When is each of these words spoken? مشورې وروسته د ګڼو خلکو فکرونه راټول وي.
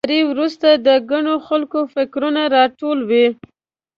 مشورې 0.03 0.21
وروسته 0.31 0.69
د 0.87 0.89
ګڼو 1.11 1.35
خلکو 1.47 1.79
فکرونه 1.93 2.41
راټول 2.55 2.97
وي. 3.09 3.27